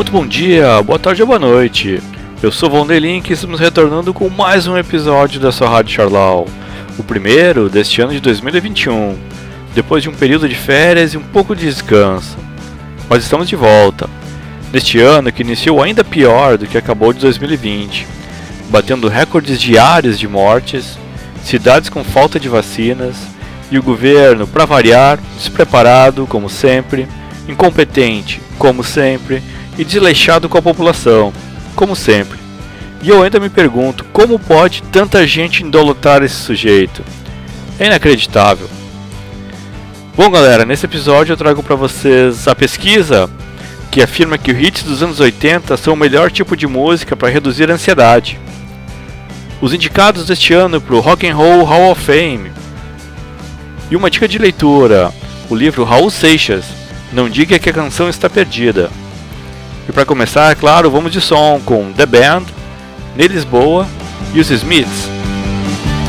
Muito 0.00 0.12
bom 0.12 0.26
dia, 0.26 0.82
boa 0.82 0.98
tarde 0.98 1.20
ou 1.20 1.28
boa 1.28 1.38
noite. 1.38 2.02
Eu 2.42 2.50
sou 2.50 2.70
Von 2.70 2.86
Link 2.86 3.28
e 3.28 3.34
estamos 3.34 3.60
retornando 3.60 4.14
com 4.14 4.30
mais 4.30 4.66
um 4.66 4.78
episódio 4.78 5.38
da 5.38 5.52
sua 5.52 5.68
Rádio 5.68 5.94
Charlau. 5.94 6.48
O 6.96 7.02
primeiro 7.04 7.68
deste 7.68 8.00
ano 8.00 8.10
de 8.10 8.18
2021, 8.18 9.18
depois 9.74 10.02
de 10.02 10.08
um 10.08 10.14
período 10.14 10.48
de 10.48 10.54
férias 10.54 11.12
e 11.12 11.18
um 11.18 11.22
pouco 11.22 11.54
de 11.54 11.66
descanso. 11.66 12.38
Mas 13.10 13.24
estamos 13.24 13.46
de 13.46 13.56
volta, 13.56 14.08
neste 14.72 14.98
ano 14.98 15.30
que 15.30 15.42
iniciou 15.42 15.82
ainda 15.82 16.02
pior 16.02 16.56
do 16.56 16.66
que 16.66 16.78
acabou 16.78 17.12
de 17.12 17.20
2020, 17.20 18.06
batendo 18.70 19.06
recordes 19.06 19.60
diários 19.60 20.18
de 20.18 20.26
mortes, 20.26 20.98
cidades 21.44 21.90
com 21.90 22.02
falta 22.02 22.40
de 22.40 22.48
vacinas 22.48 23.16
e 23.70 23.78
o 23.78 23.82
governo, 23.82 24.46
para 24.46 24.64
variar, 24.64 25.18
despreparado, 25.36 26.26
como 26.26 26.48
sempre, 26.48 27.06
incompetente, 27.46 28.40
como 28.58 28.82
sempre, 28.82 29.42
e 29.80 29.84
desleixado 29.84 30.46
com 30.46 30.58
a 30.58 30.62
população, 30.62 31.32
como 31.74 31.96
sempre. 31.96 32.38
E 33.02 33.08
eu 33.08 33.22
ainda 33.22 33.40
me 33.40 33.48
pergunto 33.48 34.04
como 34.12 34.38
pode 34.38 34.82
tanta 34.92 35.26
gente 35.26 35.64
indolotar 35.64 36.22
esse 36.22 36.34
sujeito. 36.34 37.02
É 37.78 37.86
inacreditável. 37.86 38.68
Bom, 40.14 40.30
galera, 40.30 40.66
nesse 40.66 40.84
episódio 40.84 41.32
eu 41.32 41.36
trago 41.36 41.62
para 41.62 41.76
vocês 41.76 42.46
a 42.46 42.54
pesquisa 42.54 43.30
que 43.90 44.02
afirma 44.02 44.36
que 44.36 44.52
os 44.52 44.58
hits 44.58 44.82
dos 44.82 45.02
anos 45.02 45.18
80 45.18 45.74
são 45.78 45.94
o 45.94 45.96
melhor 45.96 46.30
tipo 46.30 46.54
de 46.54 46.66
música 46.66 47.16
para 47.16 47.30
reduzir 47.30 47.70
a 47.70 47.74
ansiedade. 47.74 48.38
Os 49.62 49.72
indicados 49.72 50.26
deste 50.26 50.52
ano 50.52 50.78
para 50.78 50.94
o 50.94 51.00
Rock 51.00 51.26
and 51.26 51.34
Roll 51.34 51.64
Hall 51.64 51.90
of 51.90 52.02
Fame. 52.02 52.52
E 53.90 53.96
uma 53.96 54.10
dica 54.10 54.28
de 54.28 54.36
leitura, 54.36 55.10
o 55.48 55.54
livro 55.56 55.84
Raul 55.84 56.10
Seixas, 56.10 56.66
Não 57.14 57.30
Diga 57.30 57.58
que 57.58 57.70
a 57.70 57.72
Canção 57.72 58.10
Está 58.10 58.28
Perdida, 58.28 58.90
e 59.88 59.92
para 59.92 60.04
começar, 60.04 60.50
é 60.52 60.54
claro, 60.54 60.90
vamos 60.90 61.12
de 61.12 61.20
som 61.20 61.60
com 61.64 61.92
The 61.92 62.06
Band, 62.06 62.44
Ney 63.16 63.28
Lisboa 63.28 63.86
e 64.32 64.40
os 64.40 64.50
Smiths. 64.50 65.08